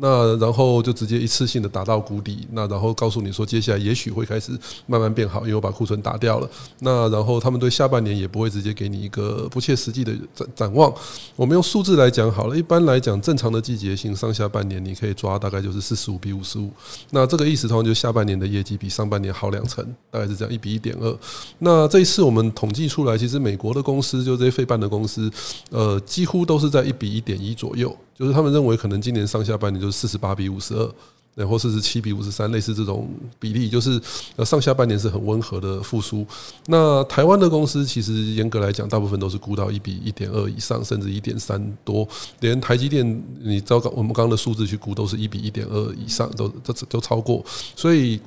[0.00, 4.52] 那然后就直接一次性的打到谷底，那然后告诉你说，接下来也许会开始
[4.86, 6.48] 慢慢变好，因为我把库存打掉了。
[6.78, 10.92] 那然后他们对下半年也不会直接给你一个不切实际的展展望。
[11.36, 16.70] 我们用数字来讲好了，一般来讲正常的季节性上下半年你可以抓大概就是四十五比五十五。
[17.10, 21.18] 那这个意思通常就下半年的业绩比上半年好两成，大概是这样一比一点二。
[21.58, 25.30] 那这一次我们统计出来，其实美国的公司就这些费半的公司，
[25.70, 27.94] 呃，几乎都是在一比一点一左右。
[28.20, 30.94] 就是他们认为可能今年上下半年就是四十八比五十二，
[31.34, 33.98] 然后四十七比五十三，类似这种比例，就是
[34.36, 36.26] 呃上下半年是很温和的复苏。
[36.66, 42.06] 那台湾的公司其实严格来讲，大部分都是估到一比一点二以上，甚至一点三多。
[42.40, 47.42] 连台积电，你照刚我们刚刚的数字去估，都是一比一点二以上，都都都超过。
[47.74, 48.20] 所以。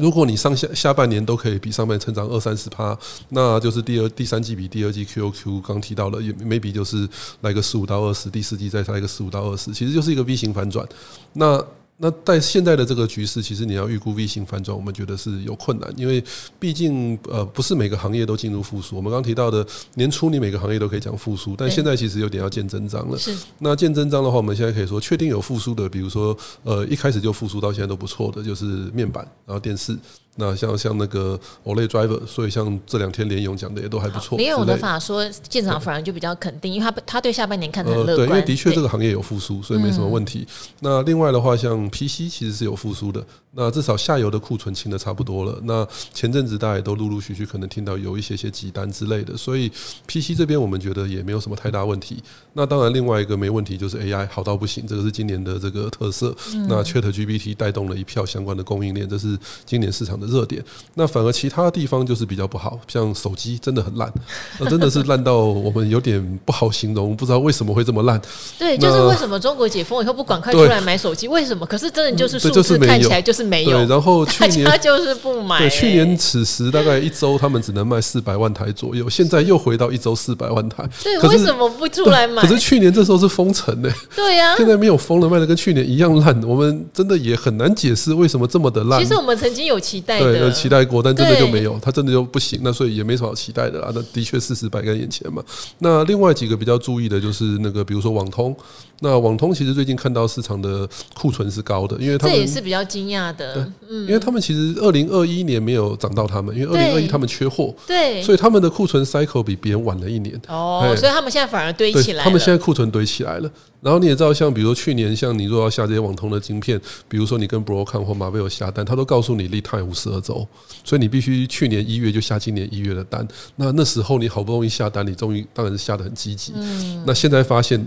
[0.00, 7.08] 如果你上下下半年都可以比上半年成长二三十趴，那就是第二第三季比第二季 QOQ 刚提到了，也没比就是
[7.42, 10.86] 来个十五到二十，第四季再来个十五到二十，其实就是一个 V 型反转。
[11.34, 11.62] 那
[12.02, 16.22] 那在现在的这个局势，其实你要预估 V 型反转，我们觉得是有困难，因为
[16.58, 18.96] 毕竟呃不是每个行业都进入复苏。
[18.96, 23.16] 我们刚提到的年初你每个行业都可以讲复苏，但现在其实有点要见真章了。
[23.16, 23.32] 是。
[23.60, 29.96] 那见真章的话，我们现在可以说确定有复苏的，比如说呃一开始就复苏到现在都不错的，就是面板，然后电视。
[30.36, 34.38] 那像像那个 Olay driver，所以像这两天连勇讲的也都还不错。
[34.38, 38.16] 连勇的法说，舰长反而就比较肯定，因为他他对下半年看的很乐观。
[38.16, 40.46] 呃，对，因为的确这个行业有复苏，所以没什么问题。
[40.80, 43.24] 那另外的话，像 PC 其实是有复苏的。
[43.54, 45.60] 那至少下游的库存清的差不多了。
[45.64, 49.70] 那前阵子大家也都陆陆续续可能听到有一些些急单之类的，所以
[50.06, 52.22] PC 这边我们觉得也没有什么太大问题。
[52.54, 56.34] 那当然另外一个没问题就是 AI 好到不行，这个是今年的这个特色。
[56.66, 60.64] 那 ChatGPT 带动了一票相关的供应链，这是今年市场的热点。
[60.94, 64.10] 那反而其他地方就是比较不好，像手机真的很烂，
[64.58, 68.18] 那真的是烂到我们有点不好形容，不知道为什么会这么烂。
[68.58, 71.28] 对，就是为什么中国解封以后不赶快出来买手机？
[71.28, 71.66] 为什么？
[71.66, 73.42] 可是真的就是数字看起来就是。
[73.42, 75.58] 没有，对，然后去年 他就是不买。
[75.58, 80.88] 对，去年此时大概一周，他们只能卖四百万台左右，现在又回到一周四百万台。
[81.02, 82.40] 对，为什么不出来买？
[82.40, 83.92] 可是去年这时候是封城呢。
[84.14, 86.40] 对呀，现在没有封了，卖的跟去年一样烂。
[86.44, 89.02] 我们真的也很难解释为什么这么的烂。
[89.02, 92.60] 其实我们曾经有期待，对，有期待过，但真的就没有，他真的就不行。
[92.62, 93.92] 那所以也没什么好期待的啦。
[93.94, 95.42] 那的确事实摆在眼前嘛。
[95.78, 98.56] 那另外几个比较注意的就是那个，比如说网通。
[99.02, 113.50] 那网通其实最近看到市场的库存是高的，因为他们这也是比较惊讶的，嗯，因为他们其实二零二一年没有涨到他们，因为二零二一他们缺货，对，所以他们的库存 cycle 比别人晚了一年，哦，所以他们现在反而堆起来，他们现在库存堆起来了。
[113.80, 120.46] 然后你也知道，像比如说去年，像你如果要下这些网通的晶片，比如说你跟 Broadcom 或马威尔下单，他都告诉你 lead time 五十二周，
[120.84, 123.26] 所以你必须去年一月就下今年一月的单。
[123.56, 127.84] 那那时候你好不容易下单，你终于当然是下得很积极，嗯，那现在发现。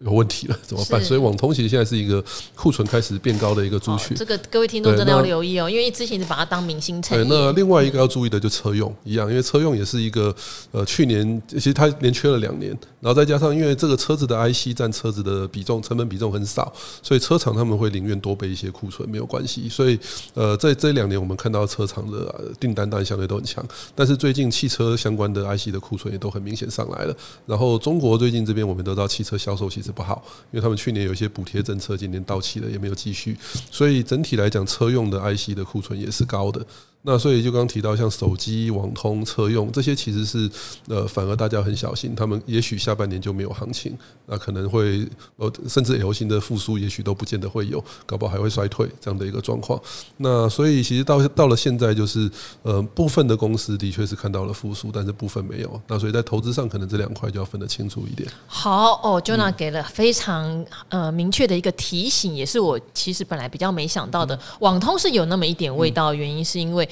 [0.00, 1.02] 有问题了， 怎么办？
[1.02, 2.22] 所以网通其实现在是一个
[2.54, 4.16] 库存开始变高的一个族群。
[4.16, 7.24] 这个各位听众真的要留意哦，因为之前是把它当明星产业。
[7.28, 10.34] 那另外一个要注意的就车用一样，因为车用也是一个
[10.72, 19.68] 呃，去年其实它连缺了两年，然后再加上因为这个车子的 IC 占车子的比重成本比重很少，所以车厂他们会宁愿多备一些库存没有关系。
[19.68, 19.98] 所以
[20.34, 27.16] 呃，在这两年我们看到车厂的订单当然相对都很强，但是最近汽车相关的 IC 的库存也都很明显上来了。
[27.46, 33.36] 然后中国最近这边我们得到汽车销售其是不好，因为他们去年有一些补贴政策，今年到期了也没有继续，
[33.70, 36.64] 所以整体来讲，车用的 IC 的库存也是高的。
[37.06, 40.50] 那所以就刚刚提到像手机、网通、车用这些，其实是
[40.88, 49.78] 呃，反而大家很小心，他们也许下半年就没有行情，那可能会呃，甚至 L 型的复苏，也许都不见得会有，搞不好还会衰退这样的一个状况。
[50.16, 52.30] 那所以其实到到了现在，就是
[52.62, 55.78] 呃，部分的公司的确是看到了复苏，但是部分没有。
[55.86, 58.26] 那所以在投资上，可能这两块就要分得清楚一点。
[58.46, 64.38] 好哦，Jonah 给了非常呃明确的一个提醒，也是我其实本来比较没想到的。
[64.60, 66.88] 网通是有那么一点味道，原因是因为。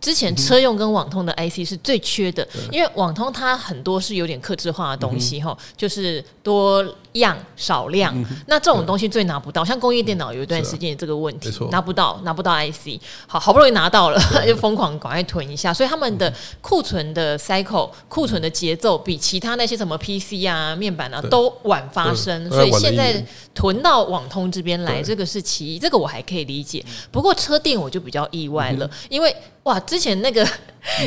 [0.00, 8.14] 之前车用跟网通的 IC 是最缺的，因为网通它很多是有点克制化的东西哈，就是多样少量，
[8.46, 9.64] 那这种东西最拿不到。
[9.64, 16.32] 像工业电脑有一段时间这个问题，拿不到拿不到 IC，好好不容易拿到了， 就疯狂赶快囤一下，所以他们的
[16.62, 23.22] 库存的 cycle 库存的节奏比其他那些什么 PC 啊面板啊都晚发生，所以现在
[23.54, 26.82] 囤到网通这边来，这个是其一，这个我还可以理解。
[27.10, 29.34] 不过车电我就比较意外了，因为。
[29.64, 30.46] 哇，之前那个。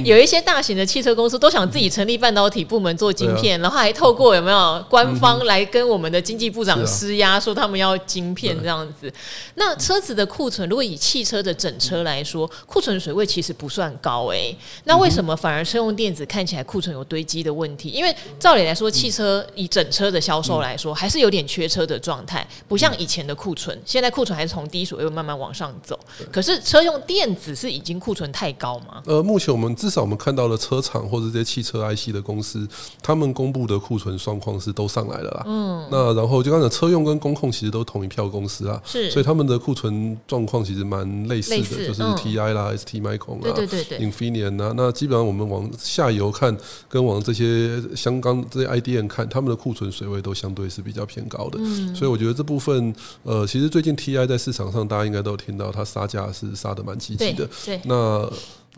[0.04, 9.12] 有一些大型的汽车公司都想自己成立半导体部门做晶片，然后还透过有没有官方来跟我们的经济部长施压，说他们要晶片这样子。
[9.56, 14.56] 那车子的库存，如果以汽车的整车来说，库存水位其实不算高诶。
[14.84, 17.90] 那为什么反而车用电子看起来库存有堆积的问题？
[17.90, 23.78] 因为照理来说，汽车以整车的销售来说，还是有点缺车的状态，不像以前的库存。
[23.84, 26.00] 现在库存还是从低水位慢慢往上走。
[26.32, 29.04] 可是车用电子是已经库存太高吗？
[29.06, 29.74] 呃，目前我们。
[29.84, 32.66] 至少我们看到了车厂或者这些汽车 IC 的公司，
[33.02, 35.44] 他们公布的库存状况是都上来了啦。
[35.46, 44.74] 嗯，那然后就刚才车用跟工控其实都同一票公司啊，是，所以他们的库存状况其实蛮类似的，似就是 TI 啦、嗯、ST Micron 啦、对对对对 Infineon 啊。
[44.78, 46.56] 那基本上我们往下游看，
[46.88, 51.58] 跟往这些相关这些 IDM 看，他们的库存水位都相对是比较偏高的。
[51.60, 57.50] 嗯，所以我觉得这部分，呃，其实最近 TI 在市场上大家应该都有听到，它杀价是杀的蛮积极的。
[57.66, 58.30] 对，对那。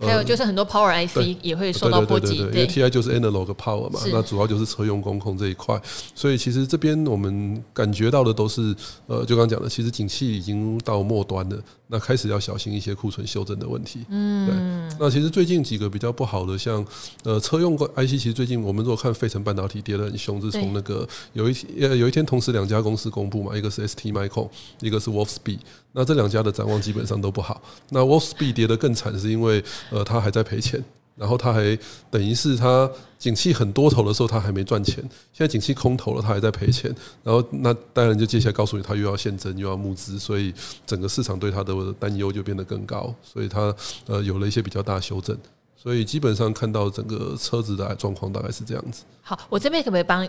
[0.01, 5.81] 还有就是很多 Power IC 也会受到波及，因为 TI 就是 Analog Power 嘛，那主要就是车用工控这一块，
[6.13, 8.75] 所以其实这边我们感觉到的都是，
[9.07, 14.05] 呃，就刚刚讲的，其实景气已经到末端了，那开始要小心一些库存修正的问题。
[14.09, 14.97] 嗯，对。
[14.99, 16.85] 那其实最近几个比较不好的，像
[17.23, 24.49] 呃车用 IC，其实最近我们如果看费城半导体跌得很凶，是从那个有一呃有一天同时两家公司公布嘛，一个是 ST Micron，
[24.81, 25.59] 一个是 Wolfspeed，
[25.97, 27.61] 那这两家的展望基本上都不好。
[27.89, 30.83] 那 w o l s p e e 跌得更惨，是因为呃，他还在赔钱，
[31.15, 31.77] 然后他还
[32.11, 34.97] 等于是他景气很多头的时候，他还没赚钱。
[35.31, 36.93] 现在景气空头了，他还在赔钱。
[37.23, 40.53] 然后那当然就接下来告诉你，他又要现增，又要募资，所以
[40.85, 43.15] 整个市场对他的担忧就变得更高。
[43.23, 43.73] 所以他
[44.05, 45.37] 呃有了一些比较大修正。
[45.77, 49.03] 所以基本上看到整个车子的状况大概是这样子。
[49.21, 50.27] 好，我这边可不可以帮？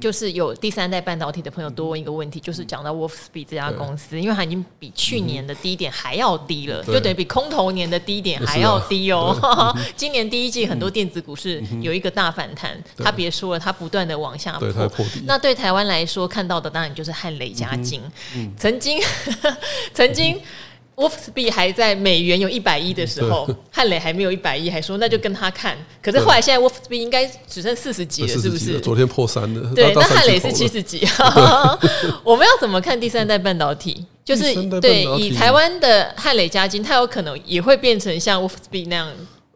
[0.00, 9.36] 就是有第三代半导体的朋友多问一个问题，就是讲到 Wolfspeed 这家公司，因为它已经比去年的低点还要低了，就等于比空头年的低点还要低哦。
[9.96, 15.06] 今年第一季很多电子股是有一个大反弹，他别说了，它不断的往下破。
[15.24, 18.00] 那对台湾来说，看到的当然就是汉磊家晶，
[18.56, 18.98] 曾经
[19.92, 20.40] 曾经。
[21.02, 25.76] Wolfspeed 还在美元有一百一的时候， 汉磊还没有一百一，还说那就跟他看。
[26.00, 28.78] 可是后来现在 Wolfspeed 应该只剩四十几了，是不是？
[28.80, 29.74] 昨天破三了。
[29.74, 31.06] 对，那汉磊是七十几。
[32.22, 34.06] 我们要怎么看第三代半导体？
[34.24, 39.08] 就是对以台湾的汉磊加金，它有可能也会变成像 Wolfspeed 那样，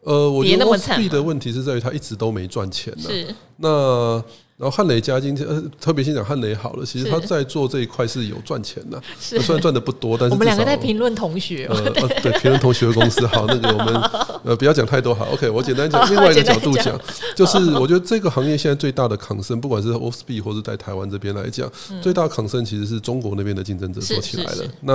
[0.03, 2.93] 呃，我觉得 Wolfspeed 的问题是在于它一直都没赚钱。
[2.99, 4.21] 是那。
[4.57, 13.93] 然后汉磊嘉晶，呃，特别先讲汉磊好了，其实他在做这一块是有赚钱的，虽然赚的不多，但是我们两个在评论同学，呃，对，评论同学的公司好，那个我们
[14.43, 16.99] 呃不要讲太多好， OK，我简单讲另外一个角度讲，
[17.35, 21.71] 就是我觉得这个行业现在最大的 concern，不管是 Wolfspeed 或是在台湾这边来讲，
[22.01, 24.63] 最大的 concern 其实是中国那边的竞争者做起来了。
[24.81, 24.93] 那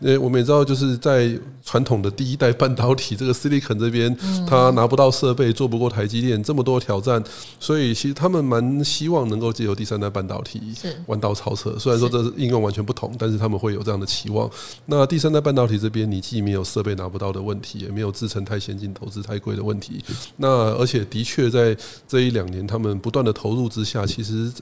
[0.00, 1.30] 呃我们也知道，就是在
[1.64, 4.16] 传统的第一代半导体这个 Silicon 这边，
[4.48, 7.22] 他拿不到设备，做不过台积电，这么多挑战，
[7.60, 10.62] 所以其实他们蛮希希望能够借由第三代半导体
[11.08, 14.50] 弯道超车，虽然说这是应用完全不同，但是他们会有这样的期望。
[14.86, 20.04] 那第三代半导体这边，你既没有设备拿不到的问题，也没有制成太先进、投资太贵的问题。
[20.36, 21.74] 那而且的确在
[22.06, 24.52] 这一两年，他们不断的投入之下，其实。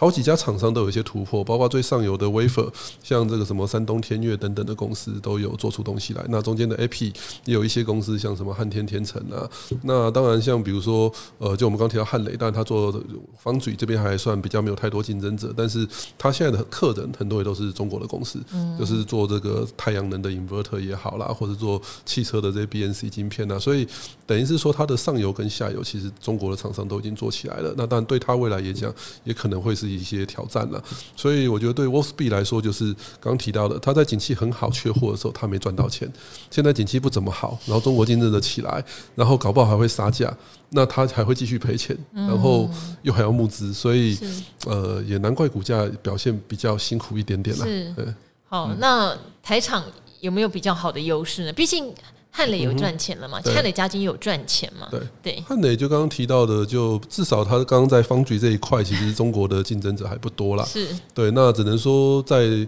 [0.00, 2.66] 好几家厂商都有一些突破，包括最上游的 wafer，
[3.02, 6.24] 像这个什么山东天悦等等的公司都有做出东西来。
[6.30, 9.46] 那中间的 epi 也有一些公司，像什么汉天天成啊。
[9.82, 12.98] 那当然像比如说，呃，就我们刚提到汉磊，但他做
[13.38, 15.86] 方嘴这边还算比较没有太多竞争者，但是
[16.16, 18.38] 他现在的客人很多也都是中国的公司，
[18.78, 23.58] 就是做这个太阳能的 inverter 也好啦，或者做汽车的这些 BNC 晶片啊。
[23.58, 23.86] 所以
[24.26, 27.74] 等于是说，它的上游跟下游其实中国的厂商都已经做起来了。
[27.76, 28.90] 那当然对他未来也讲，
[29.24, 29.89] 也可能会是。
[29.94, 30.82] 一些挑战了，
[31.16, 36.08] 所以我觉得对 Wolfspeed 来说，就是刚刚提到的，他在景气很好、缺货的时候，他没赚到钱；
[36.50, 40.34] 现在景气不怎么好，然后中国竞争的起来，然后搞不好还会杀价，
[40.70, 42.68] 那他还会继续赔钱，然后
[43.02, 44.18] 又还要募资，所以
[44.66, 47.64] 呃，也难怪股价表现比较辛苦一点点了。
[47.64, 48.14] 是，
[48.48, 49.84] 好，那台场
[50.20, 51.52] 有没有比较好的优势呢？
[51.52, 51.92] 毕竟。
[52.30, 53.40] 汉磊有赚钱了嘛？
[53.44, 54.88] 汉磊嘉金有赚钱嘛？
[54.90, 60.64] 对对，汉磊就刚刚提到的，就至少他刚刚在方局这一块，其实中国的竞争者还不多啦。
[60.64, 62.66] 是对，那只能说在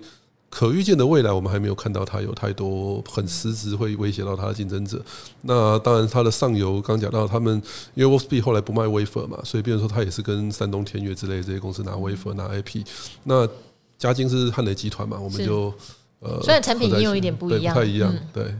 [0.50, 5.02] 可预见的未来，我们还没有看到它有太多很实质会威胁到它的竞争者。
[5.42, 7.62] 那当然，它的上游刚讲到他们，
[7.94, 12.84] 因为 Wolfspeed 后来不卖 wafer 嘛，所以变成说它也是跟山东天悦之类的这些公司拿 wafer 拿 IP。
[13.24, 13.48] 那
[13.96, 15.72] 嘉金是汉磊集团嘛，我们就
[16.18, 18.54] 呃，虽然产品也有一点不一样，不太一样，对。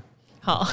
[0.45, 0.67] 好，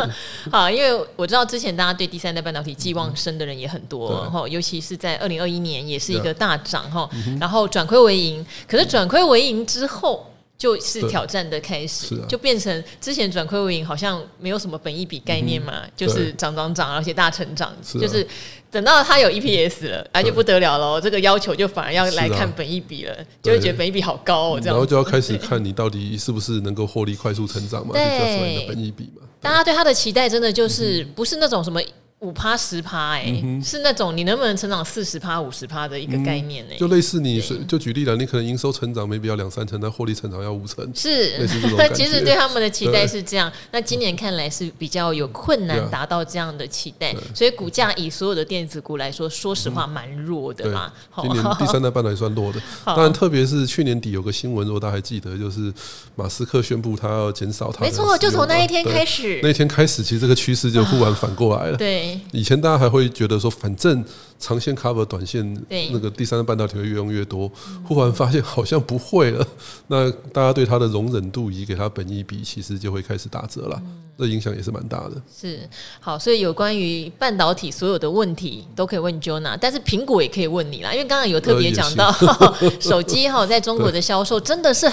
[0.50, 7.06] 好，因为我知道之前大家对第三代半导体寄望深的人也很多哈，尤其是在二零二一年也是一个大涨哈，
[7.38, 10.26] 然后转亏为盈，可是转亏为盈之后
[10.60, 18.24] 就是挑战的开始，就变成之前转亏为盈好像没有什么本益比概念嘛，就是涨涨涨，而且大成长，就是。
[18.72, 24.76] 等到它有 EPS 了，而且不得了了，这个要求就反而要来看本益比了，就会觉得本益比好高哦，这样。
[24.76, 29.22] 然后就要开始看你到底是不是能够获利快速成长嘛，就叫出来的本益比嘛。
[29.40, 31.82] 大家对它的期待真的就是不是那种什么。
[32.20, 36.74] 五趴十趴，哎，是那种你能不能成长四十趴、五十趴的一个概念呢？
[36.78, 41.38] 就类似你，就举例了，你可能营收成长没必要两三成，但获利成长要五成，是。
[41.78, 50.92] 那 其实对他们的期待是这样，那今年看来是比较有困难达到这样的期待，所以股价以所有的电子股来说，说实话蛮弱的嘛。
[51.22, 55.72] 今年第三代半导体算弱的，当然特别是去年底有个新闻，如果大家还记得，就是
[56.16, 57.80] 马斯克宣布他要减少他。
[57.82, 61.78] 没错，就从那一天开始，那一天开始，其实这个趋势就忽然反过来了。
[61.78, 62.09] 对。
[62.32, 64.04] 以前大家还会觉得说，反正
[64.38, 65.44] 长线 cover 短线，
[65.92, 67.50] 那个第三代半导体会越用越多。
[67.84, 69.46] 忽然发现好像不会了，
[69.88, 73.80] 那大家对它的容忍度以及给它本益比，其实就会开始打折了。
[74.18, 75.12] 这影响也是蛮大的。
[75.34, 75.68] 是
[75.98, 82.12] 好，所以有关于半导体所有的问题都可以问 Jonah，但是苹果也可以问你啦，因为刚刚有特别讲到
[82.80, 84.90] 手机哈，在中国的 销售真的是。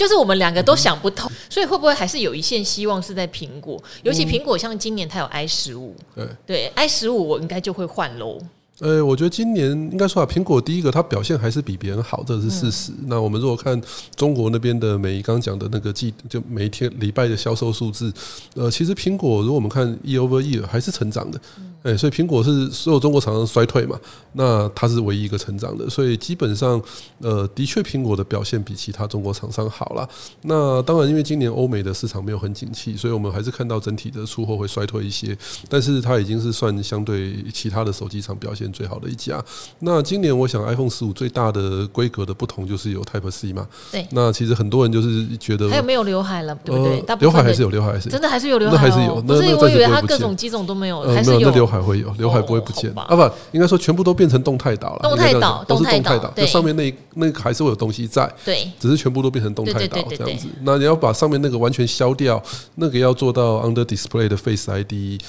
[0.00, 3.78] 就是我们两个都想不通，所以会不会还是有一线希望是在苹果？
[4.02, 8.40] 尤其苹果像今年它有 i 十五，对对，i 十五我应该就会换喽。
[8.80, 12.92] 呃，我觉得今年应该说啊，苹果第一个它表现还是比别人好，这是事实。
[12.92, 13.80] 嗯、那我们如果看
[14.16, 18.12] 中国那边的每一刚讲的那个季，就每一天礼拜的销售数字，
[18.54, 21.40] 呃，其实苹果如果我们看 year over year 还是成长的。
[21.82, 23.98] 哎，所以苹果是所有中国厂商衰退嘛？
[24.34, 26.78] 那它是唯一一个成长的，所以基本上，
[27.20, 30.06] 呃，的确苹果的表现比其他中国厂商好了。
[30.42, 35.34] 那当然，因为今年欧美的市场没有很景气，所以我们还是看到整体的出货会衰退一些。
[35.70, 39.42] 但是它已经是算相对其他的手机厂表现最好的一家。
[39.78, 43.66] 那今年我想 iPhone 十五最大的规格的不同就是有 Type C 嘛？
[43.92, 44.04] 对。
[44.10, 47.04] 那其实很多人就是觉得还有没有刘海了，对不对？
[47.20, 49.22] 刘海还是有，刘海还是真的还是有刘海，那还是有。
[49.22, 51.60] 不是，我以为它各种机种都没有，还是有。
[51.70, 53.14] 还会有刘海不会不见啊？
[53.14, 55.00] 不，应该说全部都变成动态岛了。
[55.02, 58.28] 动态岛都是动态岛，就上面那那个还是会有东西在。
[58.44, 60.48] 对，只是全部都变成动态岛这样子。
[60.62, 62.42] 那你要把上面那个完全消掉，
[62.76, 65.20] 那个要做到 Under Display 的 Face ID，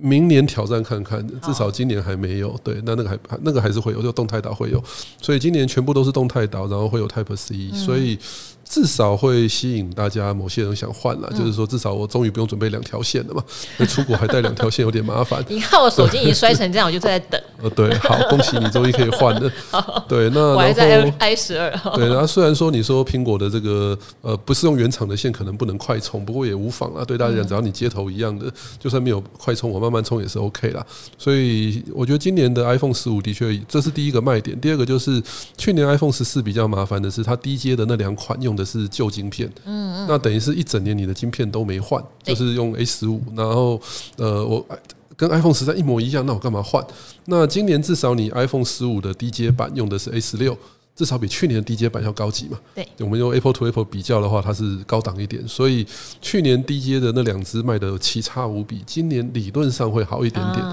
[0.00, 2.58] 明年挑战看看，至少今年还没有。
[2.62, 4.82] 对，那那个还那个还是会有，就动态岛会有。
[5.20, 8.18] 所以今年全部都是动态岛，然后会有 Type C，所以。
[8.68, 13.42] 至少会吸引大家，某些人想换了，就是说至少我终于不用准备两条线了嘛。
[13.78, 15.44] 那出国还带两条线有点麻烦。
[15.48, 17.40] 你看我手机已经摔成这样，我就在等。
[17.62, 19.50] 呃，对，好，恭喜你终于可以换了。
[20.08, 21.70] 对，那我还在 i 十二。
[21.94, 27.04] 对，然后虽然说你说苹果的这个呃不是用原厂的线，可能不能快充，不过也无妨啊。
[27.04, 30.84] 对大家讲，只要你接头一样的，就算没有快充，我慢慢充也是 OK 啦。
[31.16, 34.58] 所以我觉得今年的 iPhone 十五的确这是第一个卖点。
[34.60, 35.22] 第二个就是
[35.56, 43.80] 去年 iPhone 十四比较麻烦的是，它低阶的那两款用的是旧晶片，嗯嗯，那等于是一整年你的晶片都没换，就是用 A 十五，然后
[44.16, 44.66] 呃，我
[45.16, 46.84] 跟 iPhone 十三一模一样，那我干嘛换？
[47.26, 50.56] 那今年至少你 iPhone 十五的低阶版用的是 A 十六，
[50.94, 52.58] 至少比去年的低阶版要高级嘛？
[52.74, 55.86] 对，我们用 Apple to Apple 比较的话，它是高档一点，所以
[56.20, 60.64] 去年低阶的那两只卖的奇差无比，今年理论上会好一点点。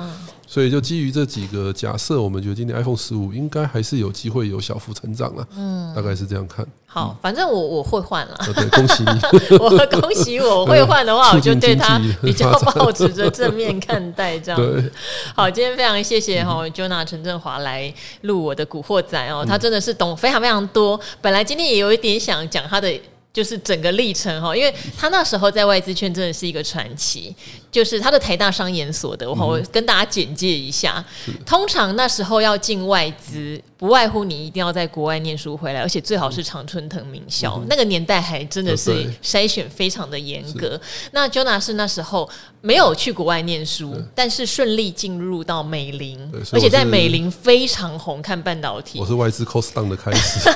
[0.46, 5.48] 所以就基于这几个假设，我们觉得今年 iPhone 十五应该还是有机会有小幅成长了。
[5.58, 6.66] 嗯，大概是这样看。
[6.86, 8.38] 好，反正我我会换了。
[8.54, 9.58] 对，恭喜你！
[9.58, 14.38] 我恭喜我，我会换的话， 我就对它比较抱持着正面看待。
[14.38, 14.92] 这样子。
[15.36, 21.00] 好，今天非常谢谢哈 Jonah 陈振华来录我的古惑仔哦，他真的是懂非常非常多。
[21.20, 22.94] 本来今天也有一点想讲他的。
[23.34, 27.36] 就是整个历程哈，因为他那时候在外资圈真的是一个传奇。
[27.72, 31.04] 就是他的台大商研所的，我跟大家简介一下。
[31.44, 37.60] 通常那时候要进外资，不外乎你一定要在国外念书回来，而且最好是常春藤名校。
[37.68, 40.80] 那个年代还真的是筛选非常的严格。
[41.14, 42.30] 那 Jonah 是那时候
[42.62, 46.20] 没有去国外念书，但是顺利进入到美林，
[46.52, 49.00] 而且在美林非常红，看半导体。
[49.00, 50.48] 我是外资 cost down 的开始。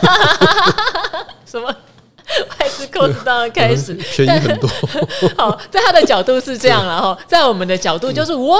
[1.47, 1.75] 什么？
[2.41, 4.69] 外资公司当然开始便宜很多。
[5.37, 8.57] 好，在他的角度是这样了哈，在我们的角度就是哇，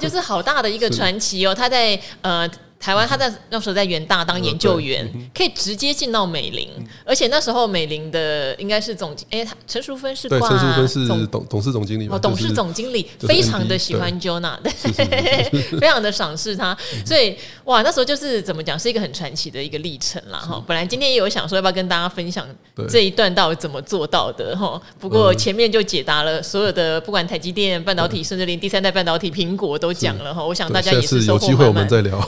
[0.00, 1.54] 就是好大的一个传奇哦。
[1.54, 2.48] 他在呃。
[2.84, 6.68] 台湾他在那时候在元大当研究员，可以直接进到美林，
[7.02, 14.58] 而且那时候美林的应该是总经，哎，陈淑芬是挂陈淑芬是董董事总经理哦，董事总经理非常的喜欢 Jonah，
[15.80, 16.76] 非常的赏识他，
[17.06, 20.62] 所以哇，那时候就是怎么讲，是一个很传奇的一个历程啦哈。
[20.66, 22.46] 本来今天也有想说要不要跟大家分享
[22.90, 30.44] 这一段到底怎么做到的哈，不过前面就解答了所有的，不管台积电半导体，甚至连第三代半导体苹果都讲了哈。
[30.44, 32.20] 我想大家也是有机会我们再聊。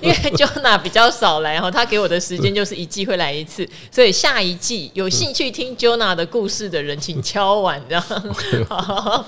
[0.00, 8.04] 因为 Jonah 比较少来哈，他给我的时间就是一季会来一次，所以下一季有兴趣听 Jonah 的故事的人，请敲碗这样。
[8.68, 9.24] 好，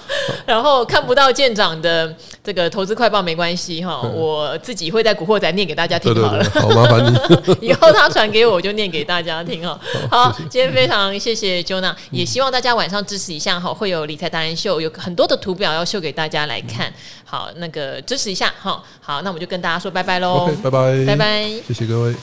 [0.47, 6.45] 然后看不到舰长的这个投资快报没关系哈，我自己会在古惑仔念给大家听好了。
[6.55, 7.19] 好麻烦你，
[7.69, 9.79] 以后他传给我，我就念给大家听哈。
[10.11, 16.93] 好，今天非常谢谢 Jonah，也希望大家晚上支持一下哈，会有理财达人秀，有很多的图表要秀给大家来看。
[17.25, 18.83] 好，那个支持一下哈。
[19.01, 20.52] 好，那我们就跟大家说拜拜喽。
[20.63, 21.05] 拜拜。
[21.07, 21.49] 拜拜。
[21.67, 22.15] 谢谢各位。